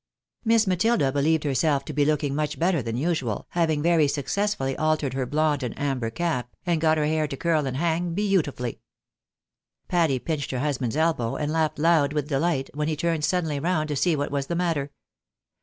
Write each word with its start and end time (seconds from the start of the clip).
Miss 0.43 0.65
Matilda 0.65 1.11
beheved 1.11 1.43
herself 1.43 1.85
to 1.85 1.93
be 1.93 2.05
looking 2.05 2.33
much 2.33 2.57
better 2.57 2.81
than 2.81 2.97
usual, 2.97 3.45
having 3.49 3.83
very 3.83 4.07
successfully 4.07 4.75
altered 4.75 5.13
her 5.13 5.27
blond 5.27 5.61
and 5.61 5.75
JVIKS. 5.75 5.77
BAENABYS 5.77 5.81
WARDROBE 5.81 6.13
EXAMINED. 6.13 6.41
95 6.41 6.41
amber 6.41 6.41
cap, 6.41 6.55
and 6.73 6.81
goj; 6.81 6.95
lier 6.95 7.05
hair 7.05 7.27
to 7.27 7.37
curl 7.37 7.67
and 7.67 7.77
hang 7.77 8.15
heautifully. 8.15 8.79
Patty 9.87 10.17
pinched 10.17 10.49
her 10.49 10.59
husband's 10.61 10.97
elbow, 10.97 11.35
and 11.35 11.51
laughed 11.53 11.77
loud 11.77 12.13
with 12.13 12.27
delight, 12.29 12.71
when 12.73 12.87
he 12.87 12.95
turned 12.95 13.23
suddenly 13.23 13.59
round 13.59 13.89
to 13.89 13.95
see 13.95 14.15
what 14.15 14.31
was 14.31 14.47
the 14.47 14.55
matter. 14.55 14.89